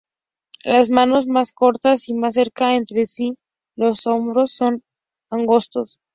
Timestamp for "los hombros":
3.75-4.49